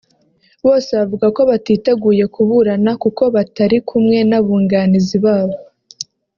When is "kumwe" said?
3.89-4.17